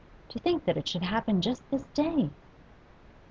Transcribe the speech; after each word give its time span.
To 0.29 0.39
think 0.39 0.65
that 0.65 0.77
it 0.77 0.87
should 0.87 1.03
happen 1.03 1.43
just 1.43 1.61
this 1.69 1.83
day! 1.93 2.31